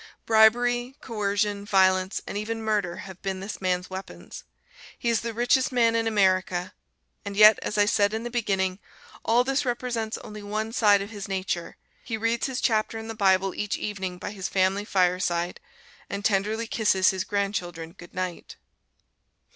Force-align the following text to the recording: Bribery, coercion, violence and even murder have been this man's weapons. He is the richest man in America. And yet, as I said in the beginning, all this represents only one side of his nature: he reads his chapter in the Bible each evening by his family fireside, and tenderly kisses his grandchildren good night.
Bribery, 0.25 0.95
coercion, 0.99 1.63
violence 1.63 2.23
and 2.25 2.35
even 2.35 2.59
murder 2.63 2.95
have 3.05 3.21
been 3.21 3.39
this 3.39 3.61
man's 3.61 3.87
weapons. 3.87 4.43
He 4.97 5.09
is 5.09 5.21
the 5.21 5.31
richest 5.31 5.71
man 5.71 5.95
in 5.95 6.07
America. 6.07 6.73
And 7.23 7.37
yet, 7.37 7.59
as 7.61 7.77
I 7.77 7.85
said 7.85 8.11
in 8.11 8.23
the 8.23 8.31
beginning, 8.31 8.79
all 9.23 9.43
this 9.43 9.63
represents 9.63 10.17
only 10.17 10.41
one 10.41 10.73
side 10.73 11.03
of 11.03 11.11
his 11.11 11.27
nature: 11.27 11.77
he 12.03 12.17
reads 12.17 12.47
his 12.47 12.61
chapter 12.61 12.97
in 12.97 13.09
the 13.09 13.13
Bible 13.13 13.53
each 13.53 13.77
evening 13.77 14.17
by 14.17 14.31
his 14.31 14.49
family 14.49 14.85
fireside, 14.85 15.59
and 16.09 16.25
tenderly 16.25 16.65
kisses 16.65 17.11
his 17.11 17.23
grandchildren 17.23 17.91
good 17.91 18.15
night. 18.15 18.55